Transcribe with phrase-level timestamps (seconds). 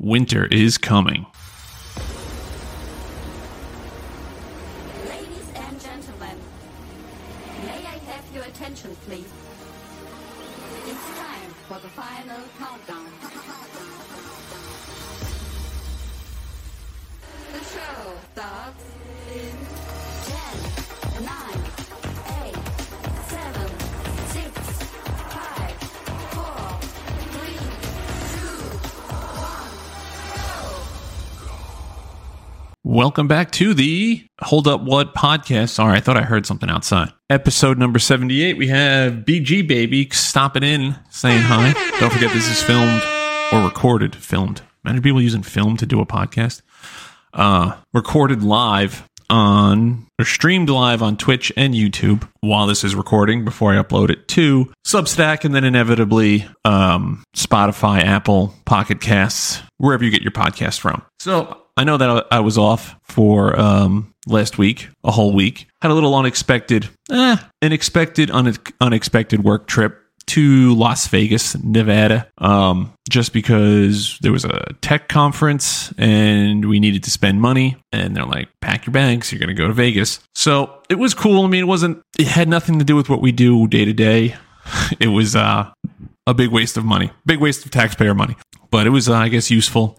[0.00, 1.26] winter is coming.
[5.06, 6.38] Ladies and gentlemen,
[7.66, 9.28] may I have your attention, please?
[10.86, 13.10] It's time for the final countdown.
[17.52, 18.84] The show starts
[19.34, 19.79] in
[32.90, 35.68] Welcome back to the Hold Up What podcast.
[35.68, 37.12] Sorry, I thought I heard something outside.
[37.30, 38.56] Episode number 78.
[38.56, 41.72] We have BG Baby stopping in, saying hi.
[42.00, 43.00] Don't forget this is filmed
[43.52, 44.62] or recorded, filmed.
[44.82, 46.62] Many people using film to do a podcast.
[47.32, 53.44] Uh, recorded live on or streamed live on Twitch and YouTube while this is recording
[53.44, 60.04] before I upload it to Substack and then inevitably um, Spotify, Apple, Pocket Casts, wherever
[60.04, 61.02] you get your podcast from.
[61.20, 65.66] So I know that I was off for um, last week, a whole week.
[65.80, 72.92] Had a little unexpected, eh, unexpected, une- unexpected work trip to Las Vegas, Nevada, um,
[73.08, 77.78] just because there was a tech conference and we needed to spend money.
[77.92, 80.20] And they're like, pack your bags, you're going to go to Vegas.
[80.34, 81.46] So it was cool.
[81.46, 83.94] I mean, it wasn't, it had nothing to do with what we do day to
[83.94, 84.36] day.
[85.00, 85.72] It was uh,
[86.26, 88.36] a big waste of money, big waste of taxpayer money,
[88.70, 89.98] but it was, uh, I guess, useful.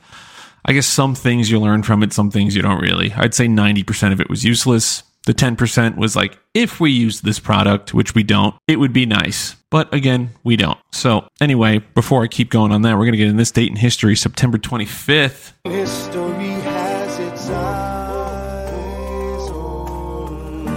[0.66, 3.14] I guess some things you learn from it, some things you don't really.
[3.14, 5.04] I'd say 90% of it was useless.
[5.26, 9.06] The 10% was like, if we use this product, which we don't, it would be
[9.06, 9.56] nice.
[9.70, 10.80] But again, we don't.
[10.92, 13.70] So, anyway, before I keep going on that, we're going to get in this date
[13.70, 15.54] in history, September 25th.
[15.64, 20.68] History has its eyes on.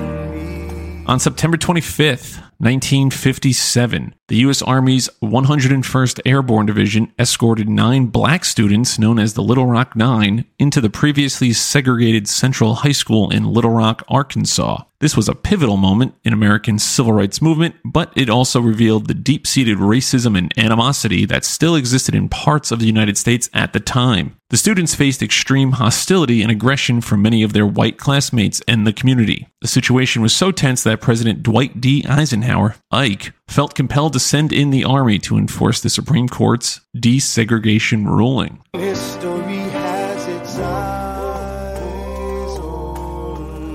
[1.07, 4.63] On September 25th, 1957, the U.S.
[4.63, 10.81] Army's 101st Airborne Division escorted nine black students, known as the Little Rock Nine, into
[10.81, 14.83] the previously segregated Central High School in Little Rock, Arkansas.
[15.01, 19.13] This was a pivotal moment in American civil rights movement, but it also revealed the
[19.13, 23.81] deep-seated racism and animosity that still existed in parts of the United States at the
[23.81, 24.37] time.
[24.49, 28.93] The students faced extreme hostility and aggression from many of their white classmates and the
[28.93, 29.49] community.
[29.61, 32.05] The situation was so tense that President Dwight D.
[32.09, 32.44] Eisenhower,
[32.91, 38.63] Ike, felt compelled to send in the army to enforce the Supreme Court's desegregation ruling.
[38.75, 43.75] History has its eyes on.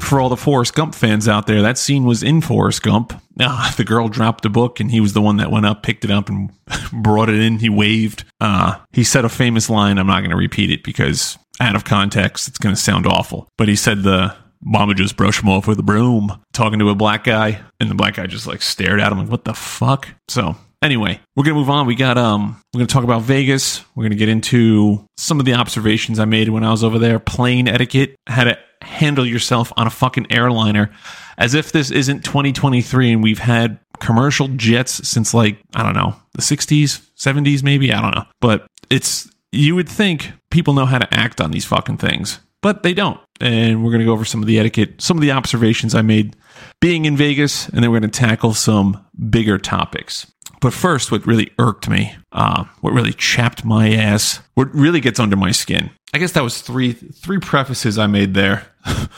[0.00, 3.12] For all the Forrest Gump fans out there, that scene was in Forrest Gump.
[3.40, 6.04] Ah, the girl dropped a book and he was the one that went up, picked
[6.04, 6.50] it up, and
[6.92, 7.60] brought it in.
[7.60, 8.24] He waved.
[8.40, 9.96] Uh, he said a famous line.
[9.96, 13.48] I'm not going to repeat it because out of context, it's going to sound awful.
[13.56, 16.94] But he said the Mama just brushed him off with a broom, talking to a
[16.94, 20.08] black guy, and the black guy just like stared at him like, "What the fuck?"
[20.28, 21.86] So anyway, we're gonna move on.
[21.86, 23.84] We got um, we're gonna talk about Vegas.
[23.94, 27.18] We're gonna get into some of the observations I made when I was over there.
[27.18, 30.90] Plane etiquette, how to handle yourself on a fucking airliner,
[31.36, 36.14] as if this isn't 2023 and we've had commercial jets since like I don't know
[36.34, 40.98] the 60s, 70s, maybe I don't know, but it's you would think people know how
[40.98, 43.20] to act on these fucking things, but they don't.
[43.40, 46.02] And we're going to go over some of the etiquette, some of the observations I
[46.02, 46.36] made
[46.80, 50.30] being in Vegas, and then we're going to tackle some bigger topics.
[50.60, 55.20] But first, what really irked me, uh, what really chapped my ass, what really gets
[55.20, 55.90] under my skin.
[56.12, 58.66] I guess that was three three prefaces I made there.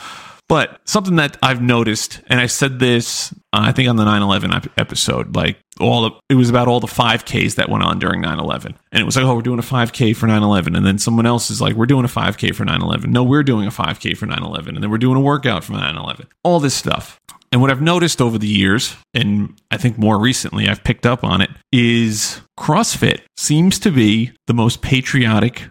[0.51, 4.21] But something that I've noticed, and I said this, uh, I think on the 9
[4.21, 8.21] 11 episode, like all the, it was about all the 5Ks that went on during
[8.21, 8.77] 9 11.
[8.91, 10.75] And it was like, oh, we're doing a 5K for 9 11.
[10.75, 13.11] And then someone else is like, we're doing a 5K for 9 11.
[13.11, 14.75] No, we're doing a 5K for 9 11.
[14.75, 16.27] And then we're doing a workout for 9 11.
[16.43, 17.19] All this stuff.
[17.51, 21.23] And what I've noticed over the years, and I think more recently I've picked up
[21.23, 25.63] on it, is CrossFit seems to be the most patriotic,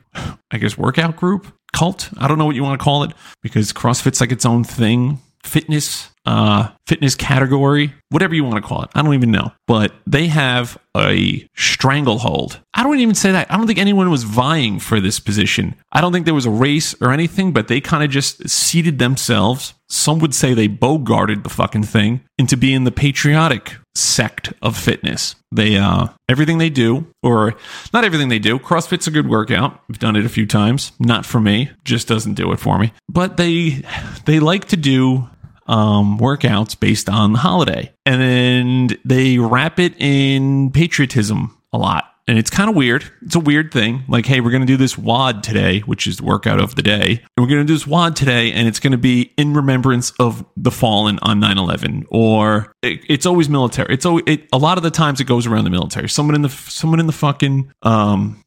[0.51, 2.11] I guess, workout group, cult.
[2.19, 3.13] I don't know what you want to call it
[3.43, 5.21] because CrossFit's like its own thing.
[5.43, 8.91] Fitness, uh, fitness category, whatever you want to call it.
[8.95, 9.53] I don't even know.
[9.67, 12.61] But they have a stranglehold.
[12.75, 13.51] I don't even say that.
[13.51, 15.75] I don't think anyone was vying for this position.
[15.93, 18.99] I don't think there was a race or anything, but they kind of just seated
[18.99, 19.75] themselves.
[19.89, 25.35] Some would say they bogarted the fucking thing into being the patriotic sect of fitness.
[25.53, 27.55] They uh everything they do, or
[27.93, 28.59] not everything they do.
[28.59, 29.81] CrossFit's a good workout.
[29.91, 30.93] I've done it a few times.
[31.01, 31.71] Not for me.
[31.85, 32.93] Just doesn't do it for me.
[33.09, 33.83] But they
[34.27, 35.29] they like to do
[35.71, 37.93] um, workouts based on the holiday.
[38.05, 42.07] And then they wrap it in patriotism a lot.
[42.27, 43.11] And it's kind of weird.
[43.23, 44.05] It's a weird thing.
[44.07, 46.83] Like, hey, we're going to do this WOD today, which is the workout of the
[46.83, 47.23] day.
[47.37, 50.13] And we're going to do this WOD today, and it's going to be in remembrance
[50.21, 52.07] of the fallen on 9 11.
[52.09, 53.93] Or it, it's always military.
[53.95, 56.09] It's always, it, a lot of the times it goes around the military.
[56.09, 58.45] Someone in the, someone in the fucking, um,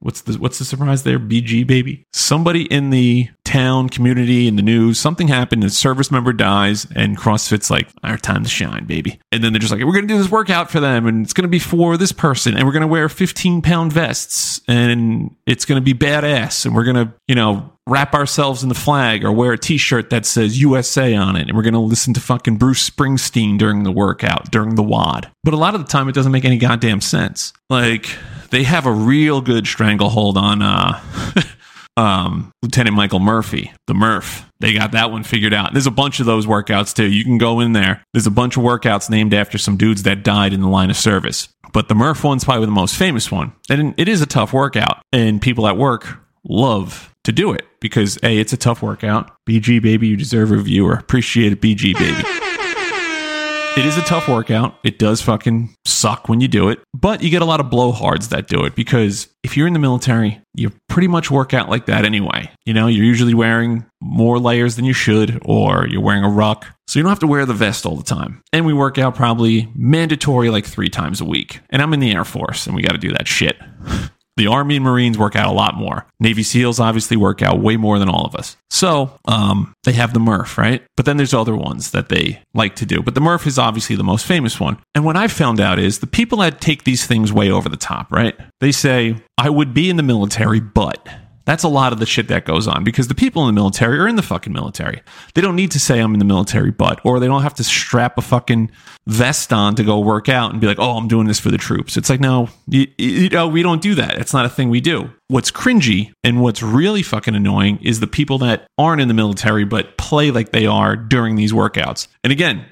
[0.00, 1.18] What's the what's the surprise there?
[1.18, 2.06] BG baby.
[2.12, 5.64] Somebody in the town, community, in the news, something happened.
[5.64, 9.18] A service member dies, and CrossFit's like, our time to shine, baby.
[9.32, 11.48] And then they're just like, we're gonna do this workout for them, and it's gonna
[11.48, 15.94] be for this person, and we're gonna wear 15 pound vests, and it's gonna be
[15.94, 20.10] badass, and we're gonna, you know, wrap ourselves in the flag or wear a t-shirt
[20.10, 23.82] that says USA on it and we're going to listen to fucking Bruce Springsteen during
[23.82, 25.30] the workout during the WOD.
[25.42, 27.52] But a lot of the time it doesn't make any goddamn sense.
[27.70, 28.08] Like
[28.50, 31.00] they have a real good stranglehold on uh
[31.96, 34.44] um Lieutenant Michael Murphy, the Murph.
[34.60, 35.72] They got that one figured out.
[35.72, 37.10] There's a bunch of those workouts too.
[37.10, 38.02] You can go in there.
[38.12, 40.96] There's a bunch of workouts named after some dudes that died in the line of
[40.96, 41.48] service.
[41.72, 43.52] But the Murph one's probably the most famous one.
[43.70, 48.18] And it is a tough workout and people at work love to do it because
[48.22, 49.30] A, it's a tough workout.
[49.48, 50.94] BG baby, you deserve a viewer.
[50.94, 52.22] Appreciate it, BG baby.
[53.78, 54.76] It is a tough workout.
[54.82, 58.30] It does fucking suck when you do it, but you get a lot of blowhards
[58.30, 61.86] that do it because if you're in the military, you pretty much work out like
[61.86, 62.50] that anyway.
[62.64, 66.66] You know, you're usually wearing more layers than you should, or you're wearing a ruck.
[66.88, 68.42] So you don't have to wear the vest all the time.
[68.52, 71.60] And we work out probably mandatory like three times a week.
[71.70, 73.56] And I'm in the Air Force and we got to do that shit.
[74.38, 76.06] The Army and Marines work out a lot more.
[76.20, 78.56] Navy SEALs obviously work out way more than all of us.
[78.70, 80.80] So um, they have the Murph, right?
[80.96, 83.02] But then there's other ones that they like to do.
[83.02, 84.78] But the Murph is obviously the most famous one.
[84.94, 87.76] And what I've found out is the people that take these things way over the
[87.76, 88.38] top, right?
[88.60, 91.08] They say, I would be in the military, but.
[91.48, 93.98] That's a lot of the shit that goes on because the people in the military
[93.98, 95.00] are in the fucking military.
[95.32, 97.64] They don't need to say I'm in the military, but, or they don't have to
[97.64, 98.70] strap a fucking
[99.06, 101.56] vest on to go work out and be like, oh, I'm doing this for the
[101.56, 101.96] troops.
[101.96, 104.18] It's like, no, you, you know, we don't do that.
[104.18, 105.10] It's not a thing we do.
[105.28, 109.64] What's cringy and what's really fucking annoying is the people that aren't in the military
[109.64, 112.08] but play like they are during these workouts.
[112.24, 112.66] And again,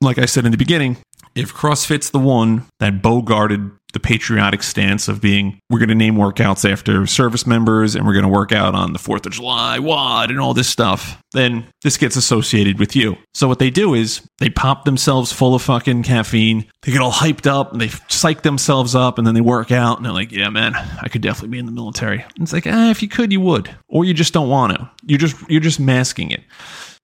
[0.00, 0.96] like I said in the beginning,
[1.34, 6.16] if CrossFit's the one that bogarted the patriotic stance of being we're going to name
[6.16, 9.78] workouts after service members and we're going to work out on the 4th of July,
[9.78, 13.16] WOD, and all this stuff, then this gets associated with you.
[13.34, 16.66] So what they do is they pop themselves full of fucking caffeine.
[16.82, 19.96] They get all hyped up and they psych themselves up and then they work out
[19.96, 22.20] and they're like, yeah, man, I could definitely be in the military.
[22.20, 23.74] And it's like, eh, if you could, you would.
[23.88, 24.90] Or you just don't want to.
[25.06, 26.42] You're just, you're just masking it.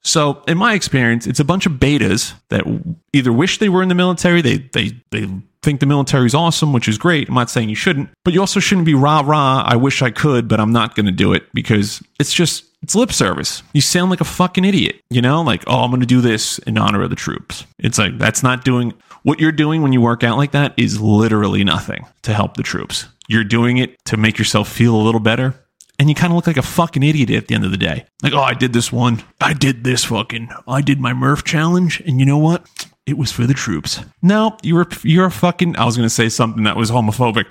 [0.03, 2.65] So, in my experience, it's a bunch of betas that
[3.13, 5.29] either wish they were in the military, they they they
[5.63, 7.29] think the military is awesome, which is great.
[7.29, 9.63] I'm not saying you shouldn't, but you also shouldn't be rah rah.
[9.67, 12.95] I wish I could, but I'm not going to do it because it's just it's
[12.95, 13.63] lip service.
[13.75, 15.43] You sound like a fucking idiot, you know?
[15.43, 17.67] Like, oh, I'm going to do this in honor of the troops.
[17.79, 21.01] It's like that's not doing what you're doing when you work out like that is
[21.01, 23.07] literally nothing to help the troops.
[23.29, 25.55] You're doing it to make yourself feel a little better
[26.01, 28.07] and you kind of look like a fucking idiot at the end of the day.
[28.23, 29.23] Like, oh, I did this one.
[29.39, 30.49] I did this fucking.
[30.67, 32.67] I did my Murph challenge, and you know what?
[33.05, 34.01] It was for the troops.
[34.23, 35.77] No, you're you're a fucking.
[35.77, 37.45] I was gonna say something that was homophobic.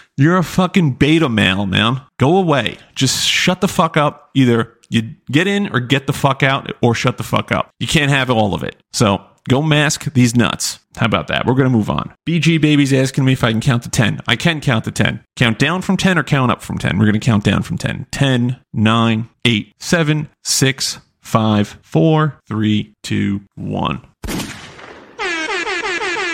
[0.16, 2.00] you're a fucking beta male, man.
[2.18, 2.78] Go away.
[2.94, 4.30] Just shut the fuck up.
[4.34, 7.70] Either you get in or get the fuck out, or shut the fuck up.
[7.78, 8.76] You can't have all of it.
[8.94, 10.78] So Go mask these nuts.
[10.96, 11.46] How about that?
[11.46, 12.12] We're going to move on.
[12.28, 14.20] BG Baby's asking me if I can count to 10.
[14.28, 15.24] I can count to 10.
[15.36, 16.98] Count down from 10 or count up from 10.
[16.98, 18.08] We're going to count down from 10.
[18.10, 24.06] 10, 9, 8, 7, 6, 5, 4, 3, 2, 1.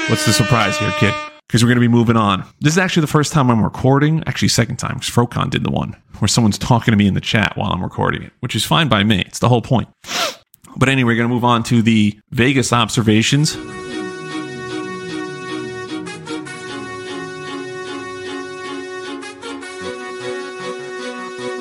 [0.09, 1.15] What's the surprise here, kid?
[1.47, 2.45] Because we're going to be moving on.
[2.61, 4.25] This is actually the first time I'm recording.
[4.27, 7.21] Actually, second time, because Frocon did the one where someone's talking to me in the
[7.21, 9.21] chat while I'm recording it, which is fine by me.
[9.21, 9.89] It's the whole point.
[10.77, 13.57] But anyway, we're going to move on to the Vegas observations.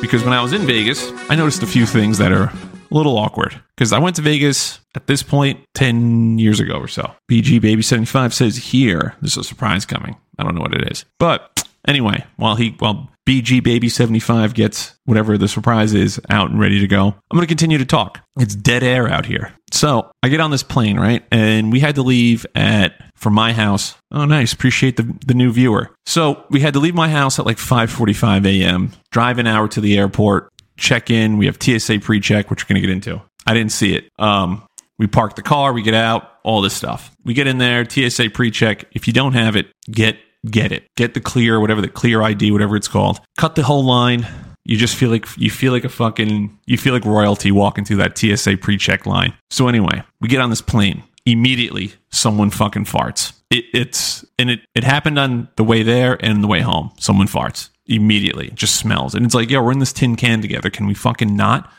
[0.02, 2.54] Because when I was in Vegas, I noticed a few things that are a
[2.92, 3.60] little awkward.
[3.76, 7.12] Because I went to Vegas at this point 10 years ago or so.
[7.32, 10.16] BG Baby 75 says here, there's a surprise coming.
[10.38, 11.06] I don't know what it is.
[11.20, 16.60] But anyway, while he, while BG Baby 75 gets whatever the surprise is out and
[16.60, 17.08] ready to go.
[17.08, 18.20] I'm going to continue to talk.
[18.38, 19.54] It's dead air out here.
[19.72, 21.24] So I get on this plane, right?
[21.32, 23.96] And we had to leave at, from my house.
[24.12, 24.52] Oh, nice.
[24.54, 25.90] Appreciate the, the new viewer.
[26.06, 29.80] So we had to leave my house at like 5.45 a.m., drive an hour to
[29.80, 31.38] the airport, check in.
[31.38, 33.22] We have TSA pre-check, which we're going to get into.
[33.48, 34.10] I didn't see it.
[34.20, 34.64] Um,
[35.00, 37.16] we park the car, we get out, all this stuff.
[37.24, 38.86] We get in there, TSA pre-check.
[38.92, 40.88] If you don't have it, get get it.
[40.96, 43.20] Get the clear, whatever the clear ID, whatever it's called.
[43.38, 44.28] Cut the whole line.
[44.66, 47.98] You just feel like you feel like a fucking you feel like royalty walking through
[47.98, 49.34] that TSA pre-check line.
[49.50, 51.04] So anyway, we get on this plane.
[51.26, 53.34] Immediately, someone fucking farts.
[53.50, 56.92] It, it's and it it happened on the way there and the way home.
[56.98, 58.52] Someone farts immediately.
[58.54, 60.70] Just smells, and it's like, yo, we're in this tin can together.
[60.70, 61.72] Can we fucking not?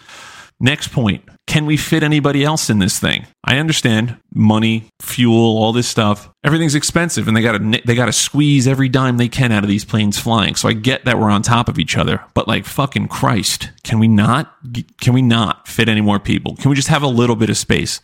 [0.60, 1.24] Next point.
[1.46, 3.26] Can we fit anybody else in this thing?
[3.44, 6.30] I understand money, fuel, all this stuff.
[6.42, 9.62] Everything's expensive and they got to they got to squeeze every dime they can out
[9.62, 10.54] of these planes flying.
[10.54, 13.98] So I get that we're on top of each other, but like fucking Christ, can
[13.98, 14.54] we not
[15.00, 16.56] can we not fit any more people?
[16.56, 18.00] Can we just have a little bit of space?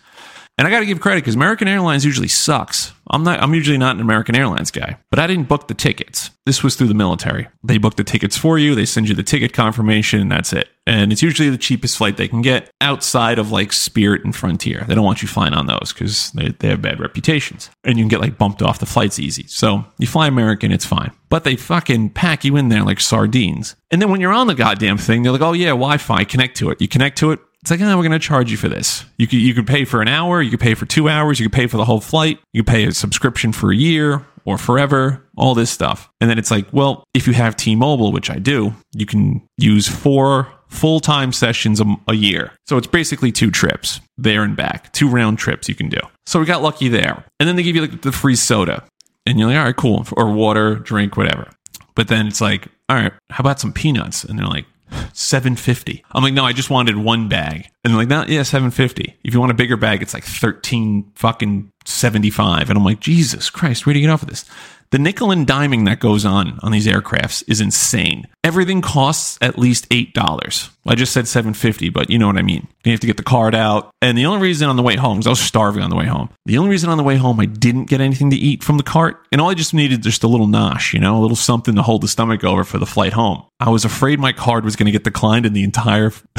[0.60, 2.92] And I got to give credit because American Airlines usually sucks.
[3.08, 3.42] I'm not.
[3.42, 6.28] I'm usually not an American Airlines guy, but I didn't book the tickets.
[6.44, 7.48] This was through the military.
[7.64, 8.74] They book the tickets for you.
[8.74, 10.68] They send you the ticket confirmation, and that's it.
[10.86, 14.84] And it's usually the cheapest flight they can get outside of like Spirit and Frontier.
[14.86, 18.04] They don't want you flying on those because they, they have bad reputations, and you
[18.04, 19.46] can get like bumped off the flights easy.
[19.46, 21.10] So you fly American, it's fine.
[21.30, 23.76] But they fucking pack you in there like sardines.
[23.90, 26.68] And then when you're on the goddamn thing, they're like, "Oh yeah, Wi-Fi, connect to
[26.68, 29.04] it." You connect to it it's like, oh, we're going to charge you for this.
[29.18, 31.46] You could, you could pay for an hour, you could pay for two hours, you
[31.46, 34.56] could pay for the whole flight, you could pay a subscription for a year or
[34.56, 36.08] forever, all this stuff.
[36.20, 39.46] And then it's like, well, if you have T Mobile, which I do, you can
[39.58, 42.52] use four full time sessions a, a year.
[42.66, 46.00] So it's basically two trips there and back, two round trips you can do.
[46.26, 47.24] So we got lucky there.
[47.38, 48.84] And then they give you like the free soda.
[49.26, 50.06] And you're like, all right, cool.
[50.16, 51.50] Or water, drink, whatever.
[51.94, 54.24] But then it's like, all right, how about some peanuts?
[54.24, 54.64] And they're like,
[55.12, 56.04] 750.
[56.12, 57.66] I'm like, no, I just wanted one bag.
[57.84, 59.18] And like, no, yeah, 750.
[59.24, 62.68] If you want a bigger bag, it's like 13 fucking 75.
[62.68, 64.44] And I'm like, Jesus Christ, where do you get off of this?
[64.90, 68.26] The nickel and diming that goes on on these aircrafts is insane.
[68.42, 70.68] Everything costs at least eight dollars.
[70.86, 72.66] I just said seven fifty, but you know what I mean.
[72.84, 75.18] You have to get the card out, and the only reason on the way home,
[75.18, 76.30] because I was starving on the way home.
[76.46, 78.82] The only reason on the way home I didn't get anything to eat from the
[78.82, 81.74] cart, and all I just needed just a little nosh, you know, a little something
[81.74, 83.42] to hold the stomach over for the flight home.
[83.60, 86.10] I was afraid my card was going to get declined, and the entire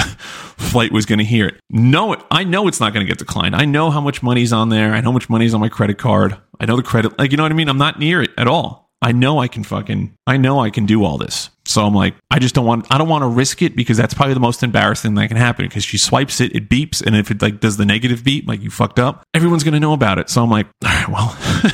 [0.58, 1.60] flight was going to hear it.
[1.70, 3.56] No, I know it's not going to get declined.
[3.56, 4.94] I know how much money's on there.
[4.94, 6.36] I know how much money's on my credit card.
[6.60, 7.70] I know the credit, like, you know what I mean?
[7.70, 8.90] I'm not near it at all.
[9.04, 11.50] I know I can fucking, I know I can do all this.
[11.72, 14.14] So I'm like, I just don't want, I don't want to risk it because that's
[14.14, 17.06] probably the most embarrassing that can happen because she swipes it, it beeps.
[17.06, 19.80] And if it like does the negative beep, like you fucked up, everyone's going to
[19.80, 20.30] know about it.
[20.30, 21.38] So I'm like, all right, well,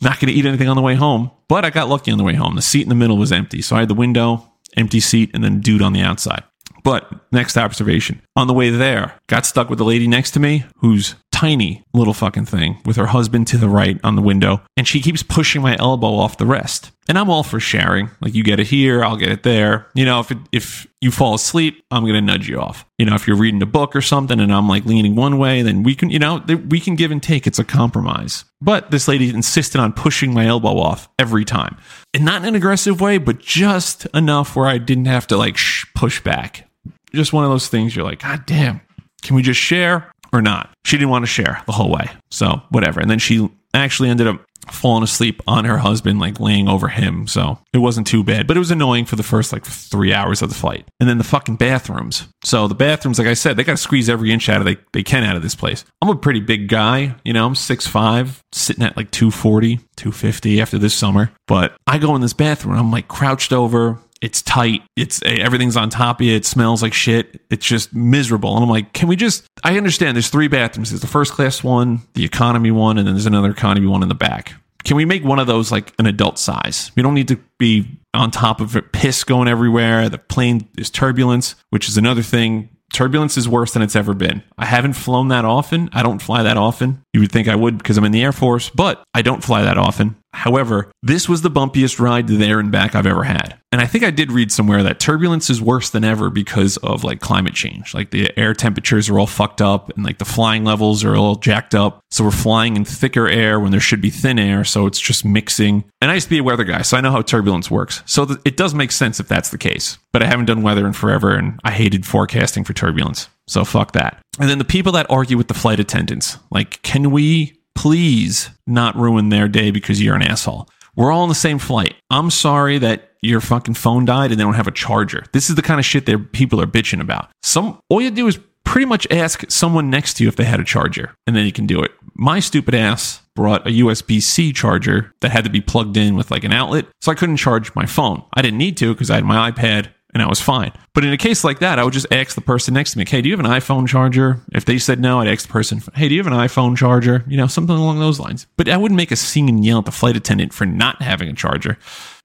[0.00, 1.30] not going to eat anything on the way home.
[1.48, 2.56] But I got lucky on the way home.
[2.56, 3.62] The seat in the middle was empty.
[3.62, 6.44] So I had the window, empty seat, and then dude on the outside.
[6.84, 10.64] But next observation on the way there, got stuck with the lady next to me
[10.76, 14.62] who's tiny little fucking thing with her husband to the right on the window.
[14.76, 16.90] And she keeps pushing my elbow off the rest.
[17.08, 18.10] And I'm all for sharing.
[18.20, 19.86] Like you get it here, I'll get it there.
[19.94, 22.84] You know, if it, if you fall asleep, I'm going to nudge you off.
[22.98, 25.62] You know, if you're reading a book or something and I'm like leaning one way,
[25.62, 27.46] then we can, you know, we can give and take.
[27.46, 28.44] It's a compromise.
[28.60, 31.78] But this lady insisted on pushing my elbow off every time.
[32.12, 35.56] And not in an aggressive way, but just enough where I didn't have to like
[35.56, 36.68] shh, push back
[37.14, 38.80] just one of those things you're like, God damn,
[39.22, 40.70] can we just share or not?
[40.84, 42.10] She didn't want to share the whole way.
[42.30, 43.00] So whatever.
[43.00, 47.26] And then she actually ended up falling asleep on her husband, like laying over him.
[47.26, 50.42] So it wasn't too bad, but it was annoying for the first like three hours
[50.42, 50.86] of the flight.
[51.00, 52.28] And then the fucking bathrooms.
[52.44, 54.76] So the bathrooms, like I said, they got to squeeze every inch out of they,
[54.92, 55.84] they can out of this place.
[56.02, 60.78] I'm a pretty big guy, you know, I'm 6'5, sitting at like 240, 250 after
[60.78, 61.32] this summer.
[61.46, 64.82] But I go in this bathroom, I'm like crouched over, it's tight.
[64.96, 66.34] It's eh, everything's on top of you.
[66.34, 67.40] It smells like shit.
[67.50, 68.54] It's just miserable.
[68.54, 69.46] And I'm like, can we just?
[69.64, 70.16] I understand.
[70.16, 70.90] There's three bathrooms.
[70.90, 74.08] There's the first class one, the economy one, and then there's another economy one in
[74.08, 74.54] the back.
[74.84, 76.90] Can we make one of those like an adult size?
[76.96, 80.08] We don't need to be on top of it, piss going everywhere.
[80.08, 82.70] The plane is turbulence, which is another thing.
[82.94, 84.42] Turbulence is worse than it's ever been.
[84.56, 85.90] I haven't flown that often.
[85.92, 87.02] I don't fly that often.
[87.12, 89.62] You would think I would because I'm in the Air Force, but I don't fly
[89.62, 90.16] that often.
[90.32, 93.58] However, this was the bumpiest ride there and back I've ever had.
[93.72, 97.04] And I think I did read somewhere that turbulence is worse than ever because of
[97.04, 97.94] like climate change.
[97.94, 101.36] Like the air temperatures are all fucked up and like the flying levels are all
[101.36, 102.00] jacked up.
[102.10, 104.64] So we're flying in thicker air when there should be thin air.
[104.64, 105.84] So it's just mixing.
[106.00, 108.02] And I used to be a weather guy, so I know how turbulence works.
[108.06, 109.98] So th- it does make sense if that's the case.
[110.12, 113.28] But I haven't done weather in forever and I hated forecasting for turbulence.
[113.46, 114.18] So fuck that.
[114.38, 118.96] And then the people that argue with the flight attendants, like, can we please not
[118.96, 120.68] ruin their day because you're an asshole.
[120.96, 121.94] We're all on the same flight.
[122.10, 125.22] I'm sorry that your fucking phone died and they don't have a charger.
[125.32, 127.30] This is the kind of shit that people are bitching about.
[127.44, 130.58] Some all you do is pretty much ask someone next to you if they had
[130.58, 131.92] a charger and then you can do it.
[132.14, 136.42] My stupid ass brought a USB-C charger that had to be plugged in with like
[136.42, 138.24] an outlet, so I couldn't charge my phone.
[138.34, 140.72] I didn't need to because I had my iPad and I was fine.
[140.94, 143.04] But in a case like that, I would just ask the person next to me,
[143.06, 145.82] "Hey, do you have an iPhone charger?" If they said no, I'd ask the person,
[145.94, 148.46] "Hey, do you have an iPhone charger?" You know, something along those lines.
[148.56, 151.28] But I wouldn't make a scene and yell at the flight attendant for not having
[151.28, 151.78] a charger.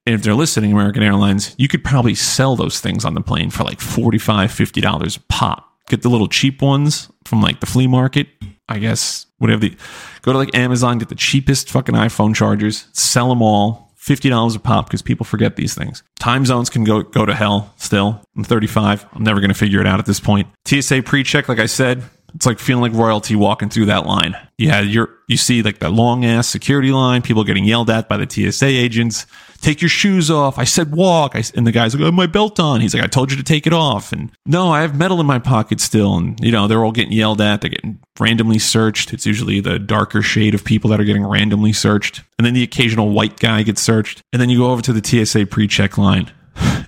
[0.06, 3.50] And if they're listening, American Airlines, you could probably sell those things on the plane
[3.50, 5.70] for like $45, $50 a pop.
[5.88, 8.28] Get the little cheap ones from like the flea market.
[8.68, 9.76] I guess whatever the
[10.22, 14.60] go to like Amazon, get the cheapest fucking iPhone chargers, sell them all $50 a
[14.60, 16.04] pop because people forget these things.
[16.20, 18.22] Time zones can go, go to hell still.
[18.36, 19.06] I'm 35.
[19.14, 20.48] I'm never going to figure it out at this point.
[20.66, 22.04] TSA pre check, like I said,
[22.36, 24.36] It's like feeling like royalty walking through that line.
[24.58, 28.18] Yeah, you're you see like that long ass security line, people getting yelled at by
[28.18, 29.26] the TSA agents.
[29.62, 30.60] Take your shoes off.
[30.60, 31.36] I said walk.
[31.36, 32.82] I, and the guy's like, I have my belt on.
[32.82, 34.12] He's like, I told you to take it off.
[34.12, 36.18] And no, I have metal in my pocket still.
[36.18, 37.62] And, you know, they're all getting yelled at.
[37.62, 39.14] They're getting randomly searched.
[39.14, 42.22] It's usually the darker shade of people that are getting randomly searched.
[42.38, 44.22] And then the occasional white guy gets searched.
[44.34, 46.30] And then you go over to the TSA pre check line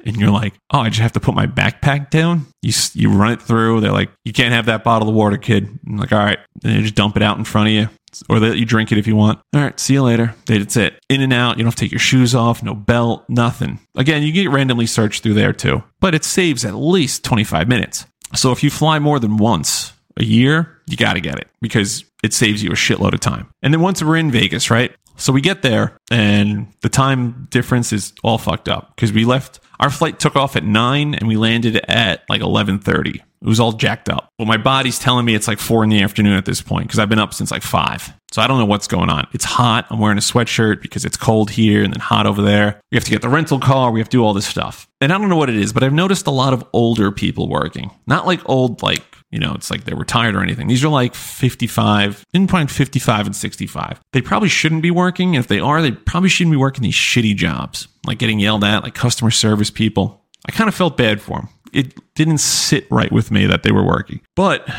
[0.05, 2.47] and you're like, oh, I just have to put my backpack down.
[2.61, 3.81] You you run it through.
[3.81, 5.67] They're like, you can't have that bottle of water, kid.
[5.85, 6.39] I'm like, all right.
[6.63, 7.89] And they just dump it out in front of you,
[8.29, 9.39] or let you drink it if you want.
[9.53, 10.35] All right, see you later.
[10.45, 10.99] That's it.
[11.09, 11.57] In and out.
[11.57, 12.63] You don't have to take your shoes off.
[12.63, 13.25] No belt.
[13.29, 13.79] Nothing.
[13.95, 18.05] Again, you get randomly searched through there too, but it saves at least 25 minutes.
[18.33, 22.05] So if you fly more than once a year, you got to get it because
[22.23, 23.49] it saves you a shitload of time.
[23.61, 24.95] And then once we're in Vegas, right?
[25.17, 29.59] So we get there and the time difference is all fucked up because we left
[29.79, 33.15] our flight took off at 9 and we landed at like 11:30.
[33.15, 34.29] It was all jacked up.
[34.39, 36.99] Well, my body's telling me it's like 4 in the afternoon at this point because
[36.99, 38.13] I've been up since like 5.
[38.31, 39.27] So I don't know what's going on.
[39.33, 39.85] It's hot.
[39.89, 42.81] I'm wearing a sweatshirt because it's cold here and then hot over there.
[42.91, 43.91] We have to get the rental car.
[43.91, 44.87] We have to do all this stuff.
[44.99, 47.47] And I don't know what it is, but I've noticed a lot of older people
[47.47, 47.91] working.
[48.07, 50.67] Not like old, like, you know, it's like they're retired or anything.
[50.67, 53.99] These are like 55, in point 55 and 65.
[54.13, 55.35] They probably shouldn't be working.
[55.35, 58.63] And if they are, they probably shouldn't be working these shitty jobs, like getting yelled
[58.63, 60.23] at, like customer service people.
[60.47, 61.49] I kind of felt bad for them.
[61.73, 64.69] It didn't sit right with me that they were working, but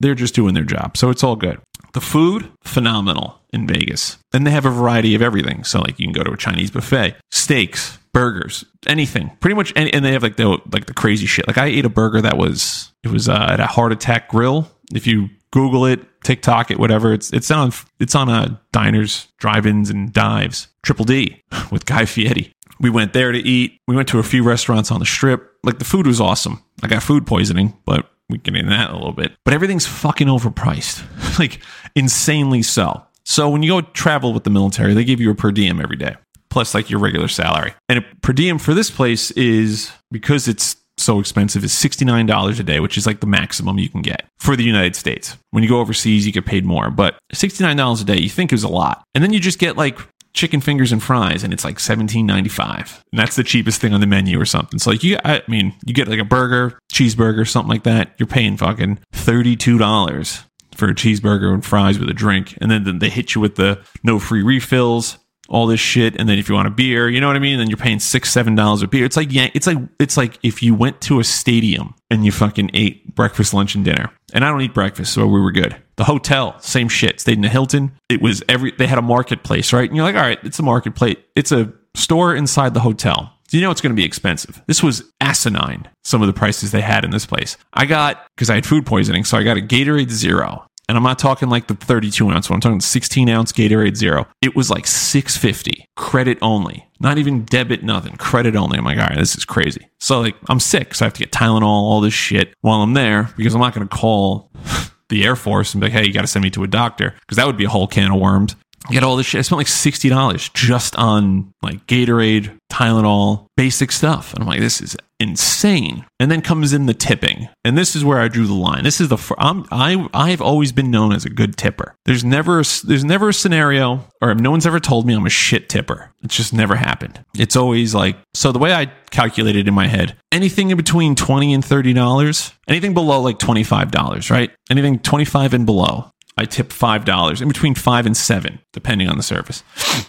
[0.00, 0.96] they're just doing their job.
[0.96, 1.60] So it's all good.
[1.92, 4.18] The food, phenomenal in Vegas.
[4.32, 5.64] And they have a variety of everything.
[5.64, 9.30] So like you can go to a Chinese buffet, steaks, burgers, anything.
[9.40, 11.46] Pretty much any and they have like the like the crazy shit.
[11.46, 14.70] Like I ate a burger that was it was uh, at a heart attack grill.
[14.92, 19.90] If you Google it, TikTok it, whatever, it's it's on it's on uh, diners, drive-ins
[19.90, 20.68] and dives.
[20.82, 21.42] Triple D
[21.72, 22.52] with Guy Fieri.
[22.78, 23.78] We went there to eat.
[23.86, 25.52] We went to a few restaurants on the strip.
[25.62, 26.62] Like the food was awesome.
[26.82, 29.32] I got food poisoning, but we get into that a little bit.
[29.44, 31.04] But everything's fucking overpriced,
[31.38, 31.60] like
[31.94, 33.02] insanely so.
[33.24, 35.96] So when you go travel with the military, they give you a per diem every
[35.96, 36.16] day,
[36.48, 37.74] plus like your regular salary.
[37.88, 42.62] And a per diem for this place is because it's so expensive is $69 a
[42.62, 45.36] day, which is like the maximum you can get for the United States.
[45.50, 48.62] When you go overseas, you get paid more, but $69 a day, you think is
[48.62, 49.02] a lot.
[49.14, 49.98] And then you just get like
[50.32, 54.06] chicken fingers and fries and it's like $17.95 and that's the cheapest thing on the
[54.06, 54.78] menu or something.
[54.78, 58.26] So like you i mean you get like a burger cheeseburger something like that you're
[58.26, 60.44] paying fucking $32
[60.80, 62.56] for a cheeseburger and fries with a drink.
[62.60, 65.18] And then, then they hit you with the no free refills
[65.50, 67.58] all this shit and then if you want a beer you know what i mean?
[67.58, 69.04] Then you're paying six seven dollars a beer.
[69.04, 72.32] It's like yeah it's like it's like if you went to a stadium and you
[72.32, 74.10] fucking ate breakfast lunch and dinner.
[74.32, 75.76] And i don't eat breakfast so we were good.
[75.96, 77.20] The hotel same shit.
[77.20, 77.92] Stayed in the hilton.
[78.08, 79.88] It was every they had a marketplace right?
[79.88, 81.16] And you're like all right it's a marketplace.
[81.34, 83.32] It's a store inside the hotel.
[83.50, 84.62] Do you know it's going to be expensive.
[84.68, 87.56] This was asinine, some of the prices they had in this place.
[87.72, 90.66] I got, because I had food poisoning, so I got a Gatorade Zero.
[90.90, 92.56] And I'm not talking like the 32 ounce one.
[92.56, 94.26] I'm talking 16 ounce Gatorade Zero.
[94.42, 98.16] It was like 650 credit only, not even debit, nothing.
[98.16, 98.76] Credit only.
[98.76, 99.88] I'm like, all right, this is crazy.
[100.00, 102.94] So like, I'm sick, so I have to get Tylenol, all this shit while I'm
[102.94, 104.50] there because I'm not going to call
[105.10, 107.14] the Air Force and be like, hey, you got to send me to a doctor
[107.20, 108.56] because that would be a whole can of worms.
[108.90, 109.38] Get all this shit.
[109.38, 114.58] I spent like sixty dollars just on like Gatorade, Tylenol, basic stuff, and I'm like,
[114.58, 116.04] this is insane.
[116.18, 118.84] And then comes in the tipping, and this is where I drew the line.
[118.84, 121.94] This is the fir- I'm, I I've always been known as a good tipper.
[122.04, 125.30] There's never a there's never a scenario, or no one's ever told me I'm a
[125.30, 126.12] shit tipper.
[126.22, 127.24] It's just never happened.
[127.38, 128.52] It's always like so.
[128.52, 132.94] The way I calculated in my head, anything in between twenty and thirty dollars, anything
[132.94, 134.50] below like twenty five dollars, right?
[134.70, 136.10] Anything twenty five and below.
[136.40, 139.62] I tip five dollars in between five and seven, depending on the service.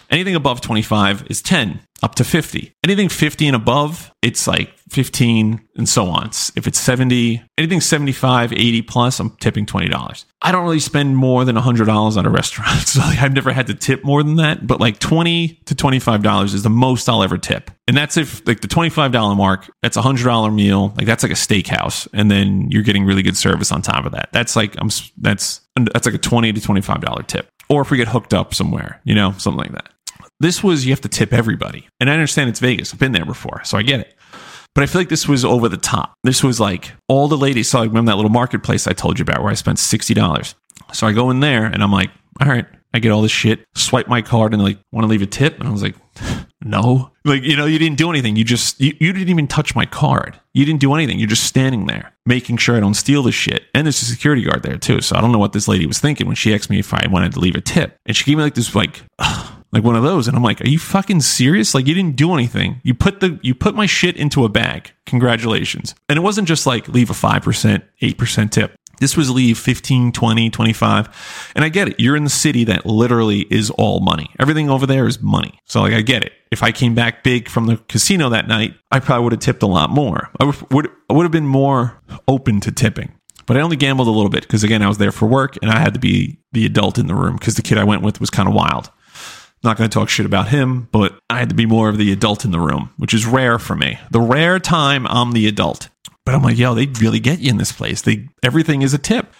[0.08, 2.74] Anything above twenty five is ten, up to fifty.
[2.82, 6.28] Anything fifty and above, it's like fifteen, and so on.
[6.56, 10.24] If it's seventy, anything 75, 80 plus, I'm tipping twenty dollars.
[10.40, 13.66] I don't really spend more than hundred dollars on a restaurant, so I've never had
[13.66, 14.66] to tip more than that.
[14.66, 18.16] But like twenty to twenty five dollars is the most I'll ever tip, and that's
[18.16, 19.70] if like the twenty five dollar mark.
[19.82, 23.22] That's a hundred dollar meal, like that's like a steakhouse, and then you're getting really
[23.22, 24.30] good service on top of that.
[24.32, 27.90] That's like I'm that's that's like a twenty to twenty five dollar tip, or if
[27.90, 29.88] we get hooked up somewhere, you know, something like that.
[30.40, 32.92] This was you have to tip everybody, and I understand it's Vegas.
[32.92, 34.14] I've been there before, so I get it.
[34.74, 36.14] But I feel like this was over the top.
[36.24, 37.68] This was like all the ladies.
[37.68, 40.54] So I remember that little marketplace I told you about where I spent sixty dollars.
[40.92, 43.66] So I go in there and I'm like, all right, I get all this shit,
[43.74, 45.96] swipe my card and like want to leave a tip, and I was like,
[46.64, 48.36] no, like you know, you didn't do anything.
[48.36, 50.38] You just you, you didn't even touch my card.
[50.52, 51.18] You didn't do anything.
[51.18, 53.64] You're just standing there making sure I don't steal the shit.
[53.74, 55.00] And there's a security guard there too.
[55.00, 57.06] So I don't know what this lady was thinking when she asked me if I
[57.08, 59.02] wanted to leave a tip, and she gave me like this like.
[59.72, 62.34] like one of those and i'm like are you fucking serious like you didn't do
[62.34, 66.46] anything you put the you put my shit into a bag congratulations and it wasn't
[66.46, 71.52] just like leave a 5% 8% tip This was leave 15, 20, 25.
[71.56, 71.98] And I get it.
[71.98, 74.30] You're in the city that literally is all money.
[74.38, 75.58] Everything over there is money.
[75.64, 76.32] So like I get it.
[76.52, 79.64] If I came back big from the casino that night, I probably would have tipped
[79.64, 80.30] a lot more.
[80.38, 83.12] I would, would, have been more open to tipping.
[83.46, 85.68] But I only gambled a little bit because again, I was there for work and
[85.72, 88.20] I had to be the adult in the room because the kid I went with
[88.20, 88.88] was kind of wild.
[89.64, 92.12] Not going to talk shit about him, but I had to be more of the
[92.12, 93.98] adult in the room, which is rare for me.
[94.12, 95.88] The rare time I'm the adult.
[96.24, 98.02] But I'm like, yo, they really get you in this place.
[98.02, 99.32] They everything is a tip.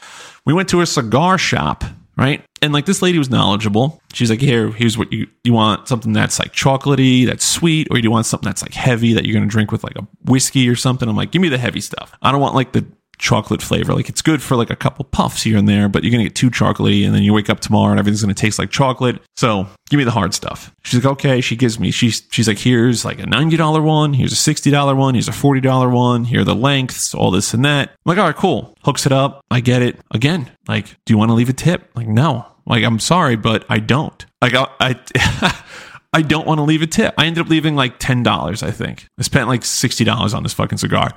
[0.45, 1.85] We went to a cigar shop,
[2.17, 2.45] right?
[2.61, 4.01] And like this lady was knowledgeable.
[4.13, 7.99] She's like, here, here's what you you want something that's like chocolatey, that's sweet, or
[7.99, 10.77] you want something that's like heavy that you're gonna drink with like a whiskey or
[10.77, 11.09] something.
[11.09, 12.13] I'm like, give me the heavy stuff.
[12.21, 12.85] I don't want like the
[13.23, 13.95] chocolate flavor.
[13.95, 16.35] Like it's good for like a couple puffs here and there, but you're gonna get
[16.35, 19.23] too chocolatey, and then you wake up tomorrow and everything's gonna taste like chocolate.
[19.37, 20.75] So give me the hard stuff.
[20.83, 21.41] She's like, okay.
[21.41, 21.91] She gives me.
[21.93, 24.13] She's she's like, here's like a ninety dollar one.
[24.13, 25.15] Here's a sixty dollar one.
[25.15, 26.25] Here's a forty dollar one.
[26.25, 27.91] Here are the lengths, all this and that.
[27.91, 28.77] I'm like, all right, cool.
[28.83, 29.41] Hooks it up.
[29.51, 29.99] I get it.
[30.11, 31.89] Again, like, do you want to leave a tip?
[31.95, 32.47] Like, no.
[32.67, 34.27] Like, I'm sorry, but I don't.
[34.43, 34.69] Like, I.
[34.81, 35.65] I
[36.15, 37.15] I don't want to leave a tip.
[37.17, 38.63] I ended up leaving like ten dollars.
[38.63, 41.15] I think I spent like sixty dollars on this fucking cigar.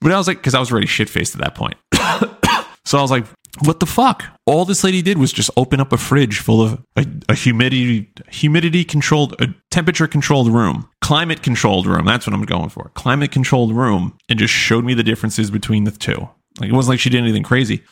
[0.00, 1.76] But I was like, because I was already shit faced at that point.
[2.84, 3.24] so I was like,
[3.64, 4.24] what the fuck?
[4.44, 8.10] All this lady did was just open up a fridge full of a, a humidity
[8.28, 12.04] humidity controlled, a temperature controlled room, climate controlled room.
[12.04, 12.90] That's what I'm going for.
[12.94, 16.28] Climate controlled room, and just showed me the differences between the two.
[16.60, 17.82] Like it wasn't like she did anything crazy.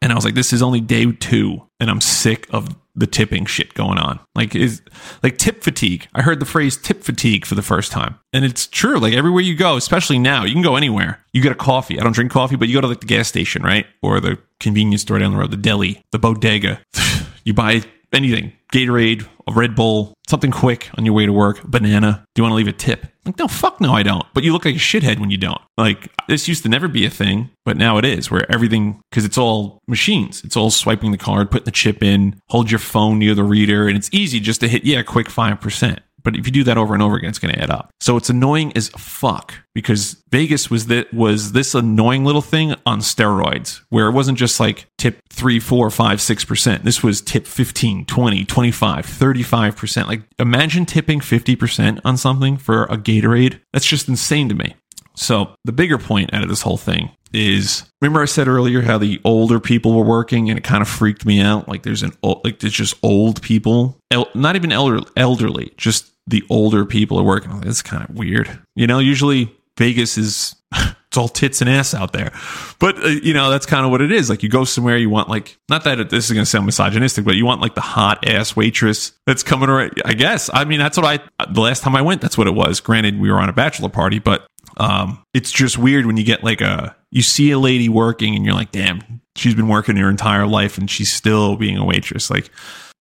[0.00, 3.46] And I was like, this is only day two, and I'm sick of the tipping
[3.46, 4.18] shit going on.
[4.34, 4.82] Like is
[5.22, 6.08] like tip fatigue.
[6.14, 8.18] I heard the phrase tip fatigue for the first time.
[8.32, 8.98] And it's true.
[8.98, 11.24] Like everywhere you go, especially now, you can go anywhere.
[11.32, 11.98] You get a coffee.
[11.98, 13.86] I don't drink coffee, but you go to like the gas station, right?
[14.02, 16.80] Or the convenience store down the road, the deli, the bodega.
[17.44, 18.52] you buy anything.
[18.72, 22.24] Gatorade, a Red Bull, something quick on your way to work, banana.
[22.34, 23.06] Do you want to leave a tip?
[23.24, 24.26] Like, no, fuck no, I don't.
[24.34, 25.60] But you look like a shithead when you don't.
[25.76, 29.24] Like, this used to never be a thing, but now it is, where everything, because
[29.24, 30.42] it's all machines.
[30.44, 33.88] It's all swiping the card, putting the chip in, hold your phone near the reader,
[33.88, 35.98] and it's easy just to hit, yeah, quick 5%.
[36.28, 37.88] But if you do that over and over again, it's going to add up.
[38.02, 43.00] So it's annoying as fuck because Vegas was that was this annoying little thing on
[43.00, 46.82] steroids where it wasn't just like tip 3, 4, 5, 6%.
[46.82, 50.06] This was tip 15, 20, 25, 35%.
[50.06, 53.58] Like imagine tipping 50% on something for a Gatorade.
[53.72, 54.74] That's just insane to me.
[55.14, 58.98] So the bigger point out of this whole thing is remember I said earlier how
[58.98, 61.68] the older people were working and it kind of freaked me out.
[61.68, 66.44] Like there's an like there's just old people, el- not even elder, elderly, just the
[66.50, 67.50] older people are working.
[67.50, 68.58] Like, That's kind of weird.
[68.76, 70.54] You know, usually Vegas is
[71.08, 72.32] it's all tits and ass out there.
[72.78, 74.28] But uh, you know, that's kind of what it is.
[74.28, 77.24] Like you go somewhere, you want like not that this is going to sound misogynistic,
[77.24, 80.00] but you want like the hot ass waitress that's coming around.
[80.04, 80.50] I guess.
[80.52, 82.80] I mean, that's what I the last time I went, that's what it was.
[82.80, 86.44] Granted, we were on a bachelor party, but um, it's just weird when you get
[86.44, 90.10] like a you see a lady working and you're like, damn, she's been working her
[90.10, 92.30] entire life and she's still being a waitress.
[92.30, 92.50] Like,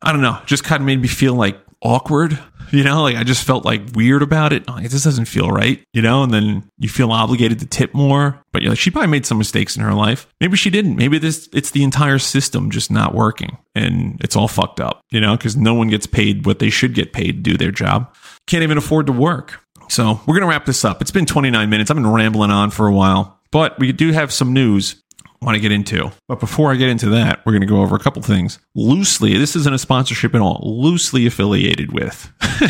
[0.01, 2.39] I don't know, just kind of made me feel like awkward.
[2.71, 4.67] You know, like I just felt like weird about it.
[4.67, 8.43] Like, this doesn't feel right, you know, and then you feel obligated to tip more.
[8.51, 10.27] But you're like, she probably made some mistakes in her life.
[10.41, 10.97] Maybe she didn't.
[10.97, 15.21] Maybe this it's the entire system just not working and it's all fucked up, you
[15.21, 18.13] know, because no one gets paid what they should get paid to do their job.
[18.47, 19.61] Can't even afford to work.
[19.87, 21.01] So we're gonna wrap this up.
[21.01, 21.89] It's been 29 minutes.
[21.89, 25.01] I've been rambling on for a while, but we do have some news
[25.41, 26.11] I want to get into.
[26.27, 29.37] But before I get into that, we're going to go over a couple things loosely.
[29.37, 32.31] This isn't a sponsorship at all, loosely affiliated with.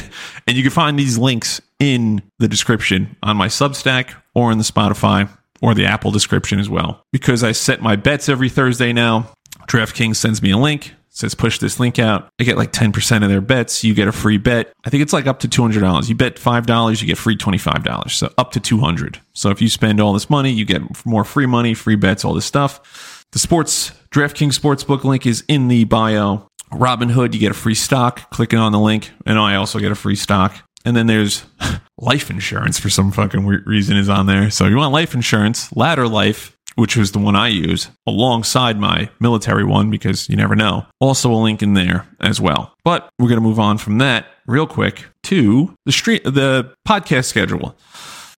[0.48, 4.66] and you can find these links in the description on my Substack or in the
[4.66, 5.30] Spotify
[5.62, 7.02] or the Apple description as well.
[7.14, 9.32] Because I set my bets every Thursday now.
[9.68, 12.30] DraftKings sends me a link says push this link out.
[12.40, 13.84] I get like 10% of their bets.
[13.84, 14.72] You get a free bet.
[14.86, 16.08] I think it's like up to $200.
[16.08, 18.12] You bet $5, you get free $25.
[18.12, 19.20] So up to 200.
[19.34, 22.34] So if you spend all this money, you get more free money, free bets, all
[22.34, 23.26] this stuff.
[23.32, 26.48] The sports DraftKings Sportsbook link is in the bio.
[26.72, 29.12] Robinhood, you get a free stock clicking on the link.
[29.26, 30.56] And I also get a free stock.
[30.86, 31.46] And then there's
[31.98, 34.52] life insurance for some fucking reason is on there.
[34.52, 38.80] So if you want life insurance, Ladder Life, which was the one I use alongside
[38.80, 40.86] my military one because you never know.
[41.00, 42.74] Also a link in there as well.
[42.84, 47.26] But we're going to move on from that real quick to the street the podcast
[47.26, 47.76] schedule.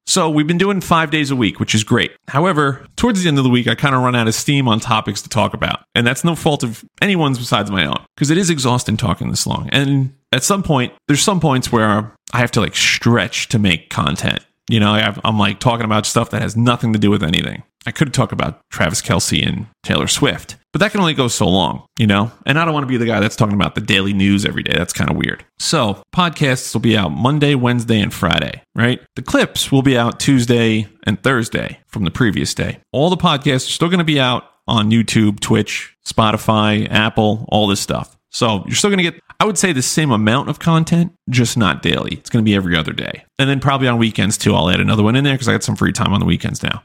[0.07, 2.11] So we've been doing 5 days a week, which is great.
[2.29, 4.79] However, towards the end of the week I kind of run out of steam on
[4.79, 5.83] topics to talk about.
[5.93, 9.45] And that's no fault of anyone's besides my own because it is exhausting talking this
[9.45, 9.69] long.
[9.71, 13.89] And at some point there's some points where I have to like stretch to make
[13.89, 14.45] content.
[14.69, 17.63] You know, I I'm like talking about stuff that has nothing to do with anything.
[17.85, 21.47] I could talk about Travis Kelce and Taylor Swift, but that can only go so
[21.47, 22.31] long, you know?
[22.45, 24.63] And I don't want to be the guy that's talking about the daily news every
[24.63, 24.73] day.
[24.75, 25.45] That's kind of weird.
[25.57, 28.99] So, podcasts will be out Monday, Wednesday, and Friday, right?
[29.15, 32.79] The clips will be out Tuesday and Thursday from the previous day.
[32.91, 37.65] All the podcasts are still going to be out on YouTube, Twitch, Spotify, Apple, all
[37.65, 38.17] this stuff.
[38.29, 41.57] So you're still going to get, I would say, the same amount of content, just
[41.57, 42.15] not daily.
[42.15, 43.23] It's going to be every other day.
[43.37, 44.53] And then probably on weekends too.
[44.53, 46.61] I'll add another one in there because I got some free time on the weekends
[46.61, 46.83] now.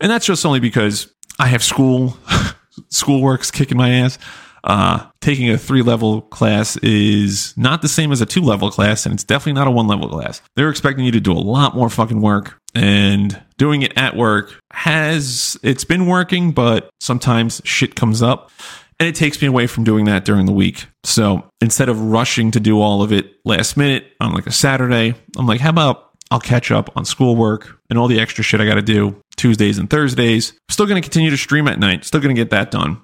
[0.00, 2.18] And that's just only because I have school,
[2.90, 4.18] schoolwork's kicking my ass.
[4.64, 9.06] Uh, taking a three level class is not the same as a two level class,
[9.06, 10.42] and it's definitely not a one level class.
[10.56, 14.52] They're expecting you to do a lot more fucking work, and doing it at work
[14.72, 18.50] has, it's been working, but sometimes shit comes up.
[18.98, 20.86] And it takes me away from doing that during the week.
[21.04, 25.14] So instead of rushing to do all of it last minute on like a Saturday,
[25.36, 28.66] I'm like, how about I'll catch up on schoolwork and all the extra shit I
[28.66, 30.52] got to do Tuesdays and Thursdays.
[30.52, 32.04] I'm Still going to continue to stream at night.
[32.04, 33.00] Still going to get that done.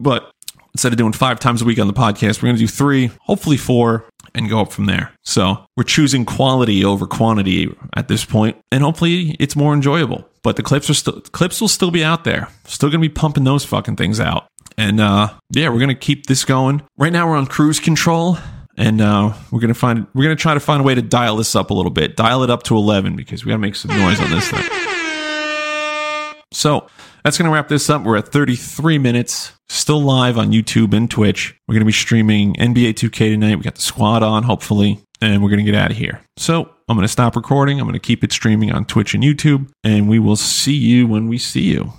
[0.00, 0.30] But
[0.72, 3.10] instead of doing five times a week on the podcast, we're going to do three,
[3.20, 5.12] hopefully four, and go up from there.
[5.24, 10.28] So we're choosing quality over quantity at this point, and hopefully it's more enjoyable.
[10.42, 12.48] But the clips are still clips will still be out there.
[12.64, 14.46] Still going to be pumping those fucking things out.
[14.76, 16.82] And uh, yeah, we're gonna keep this going.
[16.96, 18.38] Right now, we're on cruise control,
[18.76, 21.54] and uh, we're gonna find we're gonna try to find a way to dial this
[21.54, 24.20] up a little bit, dial it up to eleven because we gotta make some noise
[24.20, 24.64] on this thing.
[26.52, 26.86] So
[27.24, 28.02] that's gonna wrap this up.
[28.02, 31.54] We're at 33 minutes, still live on YouTube and Twitch.
[31.66, 33.56] We're gonna be streaming NBA 2K tonight.
[33.56, 36.20] We got the squad on, hopefully, and we're gonna get out of here.
[36.36, 37.80] So I'm gonna stop recording.
[37.80, 41.28] I'm gonna keep it streaming on Twitch and YouTube, and we will see you when
[41.28, 41.92] we see you.